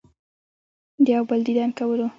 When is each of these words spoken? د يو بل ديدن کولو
د 1.05 1.07
يو 1.17 1.23
بل 1.29 1.39
ديدن 1.47 1.69
کولو 1.79 2.07